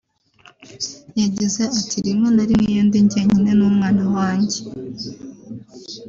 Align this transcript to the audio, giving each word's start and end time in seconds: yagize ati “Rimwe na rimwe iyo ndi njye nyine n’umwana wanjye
yagize 1.21 1.59
ati 1.79 1.97
“Rimwe 2.05 2.29
na 2.35 2.43
rimwe 2.49 2.69
iyo 2.73 2.83
ndi 2.87 2.99
njye 3.05 3.21
nyine 3.29 3.51
n’umwana 3.59 4.03
wanjye 4.15 4.59